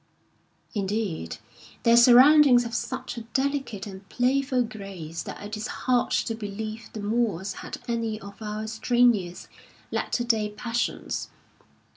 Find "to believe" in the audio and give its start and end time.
6.09-6.89